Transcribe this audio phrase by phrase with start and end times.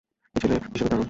[0.35, 0.99] ও ছেলে হিসেবে দারুণ!